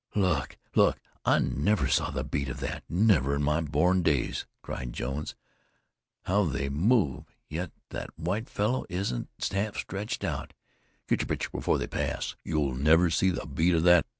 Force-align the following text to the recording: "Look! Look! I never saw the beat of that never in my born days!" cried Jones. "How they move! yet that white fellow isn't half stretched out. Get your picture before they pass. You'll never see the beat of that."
"Look! 0.15 0.57
Look! 0.73 0.99
I 1.25 1.37
never 1.37 1.87
saw 1.87 2.09
the 2.09 2.23
beat 2.23 2.49
of 2.49 2.59
that 2.61 2.83
never 2.89 3.35
in 3.35 3.43
my 3.43 3.61
born 3.61 4.01
days!" 4.01 4.47
cried 4.63 4.93
Jones. 4.93 5.35
"How 6.23 6.45
they 6.45 6.69
move! 6.69 7.25
yet 7.49 7.71
that 7.91 8.09
white 8.17 8.49
fellow 8.49 8.83
isn't 8.89 9.29
half 9.51 9.77
stretched 9.77 10.23
out. 10.23 10.53
Get 11.07 11.21
your 11.21 11.27
picture 11.27 11.51
before 11.51 11.77
they 11.77 11.85
pass. 11.85 12.35
You'll 12.43 12.73
never 12.73 13.11
see 13.11 13.29
the 13.29 13.45
beat 13.45 13.75
of 13.75 13.83
that." 13.83 14.07